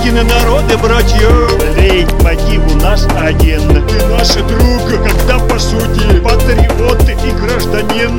Едины 0.00 0.22
народы, 0.22 0.76
братья. 0.78 1.28
Ведь 1.74 2.12
мотив 2.22 2.62
у 2.72 2.76
нас 2.76 3.06
один. 3.20 3.62
Ты 3.86 4.06
наш 4.06 4.34
друг, 4.34 5.04
когда 5.04 5.38
по 5.38 5.58
сути 5.58 6.20
Патриот 6.20 7.08
и 7.08 7.30
гражданин. 7.32 8.16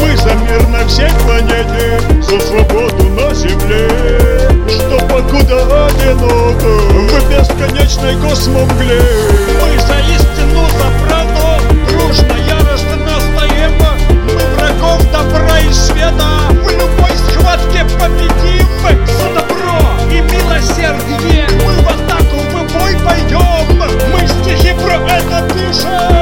Мы 0.00 0.16
за 0.16 0.34
мир 0.34 0.68
на 0.68 0.86
всей 0.86 1.10
планете 1.24 2.00
За 2.22 2.40
свободу 2.40 3.08
на 3.10 3.34
земле. 3.34 3.88
Что 4.68 4.98
покуда 5.08 5.86
одинок 5.86 6.62
В 6.62 7.30
бесконечной 7.30 8.16
космомгле. 8.22 9.02
Мы 9.60 9.87
Nation. 25.68 26.17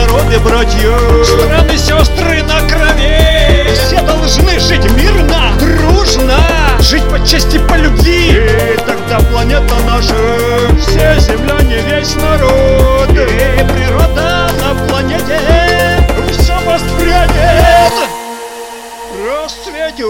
Народы, 0.00 0.38
братья. 0.40 1.24
Страны, 1.24 1.76
сестры 1.76 2.42
на 2.42 2.60
крови. 2.68 3.66
Все 3.74 4.00
должны 4.02 4.58
жить 4.58 4.90
мирно, 4.92 5.52
дружно 5.58 6.38
Жить 6.80 7.08
по 7.10 7.18
чести, 7.26 7.58
по 7.58 7.74
любви. 7.74 8.30
И 8.30 8.76
тогда 8.86 9.20
планета 9.30 9.74
наша. 9.86 10.14
Все 10.80 11.18
земляне, 11.20 11.80
весь 11.82 12.14
народ. 12.16 13.10
И 13.10 13.64
природа 13.72 14.50
на 14.60 14.74
планете. 14.88 15.40
Все 16.32 16.54
воспрянет 16.64 17.92
Расцветет 19.26 20.00